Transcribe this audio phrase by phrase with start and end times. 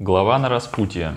[0.00, 1.14] Глава на распутье.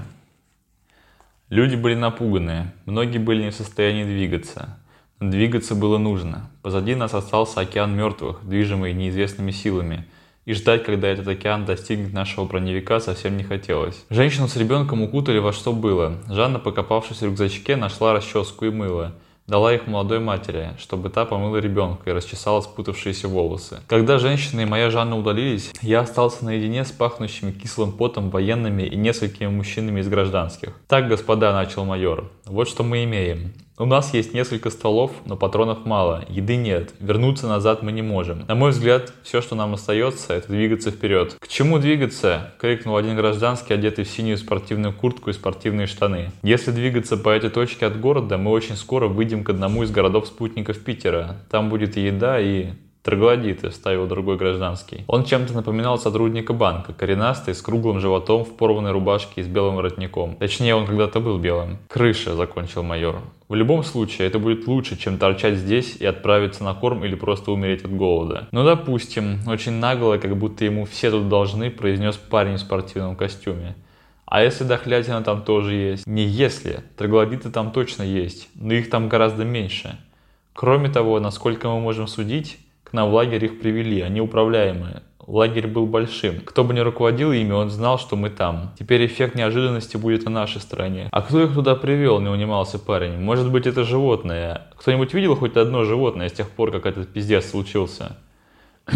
[1.49, 4.79] Люди были напуганы, многие были не в состоянии двигаться.
[5.19, 6.49] Но двигаться было нужно.
[6.63, 10.07] Позади нас остался океан мертвых, движимый неизвестными силами.
[10.45, 14.03] И ждать, когда этот океан достигнет нашего броневика, совсем не хотелось.
[14.09, 16.17] Женщину с ребенком укутали во что было.
[16.27, 19.13] Жанна, покопавшись в рюкзачке, нашла расческу и мыло.
[19.47, 23.79] Дала их молодой матери, чтобы та помыла ребенка и расчесала спутавшиеся волосы.
[23.87, 28.95] Когда женщина и моя Жанна удалились, я остался наедине с пахнущими кислым потом военными и
[28.95, 30.73] несколькими мужчинами из гражданских.
[30.87, 33.53] «Так, господа»,— начал майор,— «вот что мы имеем.
[33.77, 38.45] У нас есть несколько столов, но патронов мало, еды нет, вернуться назад мы не можем.
[38.47, 41.35] На мой взгляд, все, что нам остается, это двигаться вперед.
[41.39, 46.31] «К чему двигаться?»— крикнул один гражданский, одетый в синюю спортивную куртку и спортивные штаны.
[46.43, 50.79] «Если двигаться по этой точке от города, мы очень скоро выйдем к одному из городов-спутников
[50.83, 51.37] Питера.
[51.49, 52.73] Там будет еда, и
[53.03, 55.03] Троглодиты, ставил другой гражданский.
[55.07, 59.77] Он чем-то напоминал сотрудника банка, коренастый, с круглым животом, в порванной рубашке и с белым
[59.77, 60.35] воротником.
[60.35, 61.79] Точнее, он когда-то был белым.
[61.87, 63.21] Крыша, закончил майор.
[63.49, 67.51] В любом случае, это будет лучше, чем торчать здесь и отправиться на корм или просто
[67.51, 68.47] умереть от голода.
[68.51, 73.75] Ну, допустим, очень нагло, как будто ему все тут должны, произнес парень в спортивном костюме.
[74.25, 76.05] А если дохлятина там тоже есть?
[76.05, 79.97] Не если, троглодиты там точно есть, но их там гораздо меньше.
[80.53, 82.59] Кроме того, насколько мы можем судить,
[82.91, 85.01] к нам в лагерь их привели, они управляемые.
[85.25, 86.41] Лагерь был большим.
[86.41, 88.73] Кто бы ни руководил ими, он знал, что мы там.
[88.77, 91.07] Теперь эффект неожиданности будет на нашей стороне.
[91.11, 93.17] А кто их туда привел, не унимался парень.
[93.17, 94.67] Может быть, это животное.
[94.77, 98.17] Кто-нибудь видел хоть одно животное с тех пор, как этот пиздец случился?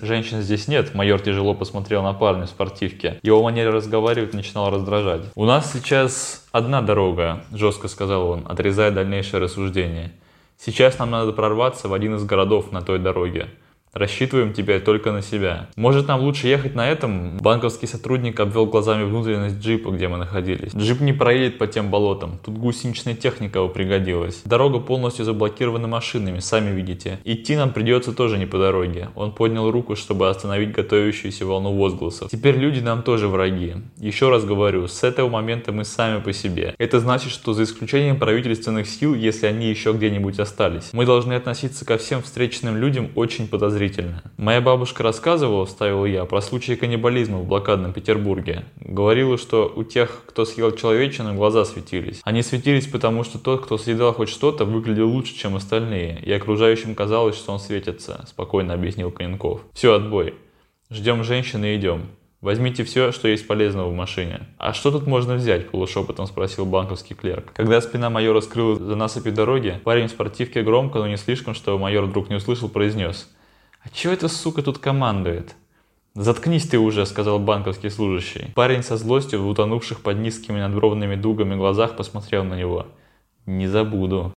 [0.00, 0.96] Женщин здесь нет.
[0.96, 3.20] Майор тяжело посмотрел на парня в спортивке.
[3.22, 5.22] Его манера разговаривать начинала раздражать.
[5.36, 10.10] «У нас сейчас одна дорога»,– жестко сказал он, отрезая дальнейшее рассуждение.
[10.60, 13.48] Сейчас нам надо прорваться в один из городов на той дороге.
[13.98, 15.66] Рассчитываем теперь только на себя.
[15.74, 17.38] Может нам лучше ехать на этом?
[17.38, 20.72] Банковский сотрудник обвел глазами внутренность джипа, где мы находились.
[20.72, 22.38] Джип не проедет по тем болотам.
[22.44, 24.42] Тут гусеничная техника его пригодилась.
[24.44, 27.18] Дорога полностью заблокирована машинами, сами видите.
[27.24, 29.08] Идти нам придется тоже не по дороге.
[29.16, 32.30] Он поднял руку, чтобы остановить готовящуюся волну возгласов.
[32.30, 33.74] Теперь люди нам тоже враги.
[33.96, 36.72] Еще раз говорю, с этого момента мы сами по себе.
[36.78, 41.84] Это значит, что за исключением правительственных сил, если они еще где-нибудь остались, мы должны относиться
[41.84, 44.22] ко всем встреченным людям очень подозрительно подозрительно.
[44.36, 48.64] Моя бабушка рассказывала, вставил я, про случаи каннибализма в блокадном Петербурге.
[48.80, 52.20] Говорила, что у тех, кто съел человечину, глаза светились.
[52.24, 56.94] Они светились потому, что тот, кто съедал хоть что-то, выглядел лучше, чем остальные, и окружающим
[56.94, 59.62] казалось, что он светится, спокойно объяснил Коненков.
[59.72, 60.34] Все, отбой.
[60.90, 62.06] Ждем женщины и идем.
[62.40, 64.42] Возьмите все, что есть полезного в машине.
[64.58, 65.70] А что тут можно взять?
[65.70, 67.52] Полушепотом спросил банковский клерк.
[67.52, 71.80] Когда спина майора скрылась за насыпи дороги, парень в спортивке громко, но не слишком, чтобы
[71.80, 73.28] майор вдруг не услышал, произнес.
[73.88, 75.54] «А чего эта сука тут командует?»
[76.14, 78.52] «Заткнись ты уже»,— сказал банковский служащий.
[78.54, 82.86] Парень со злостью в утонувших под низкими надбровными дугами глазах посмотрел на него.
[83.46, 84.26] «Не забуду».